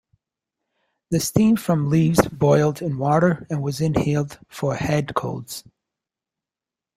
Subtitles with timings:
[1.11, 5.63] The steam from leaves boiled in water was inhaled for head colds.